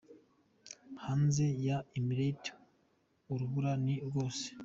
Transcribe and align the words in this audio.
Hanze 1.03 1.45
ya 1.67 1.77
Emirates 1.97 2.55
urubura 3.33 3.71
ni 3.83 3.95
rwose. 4.07 4.45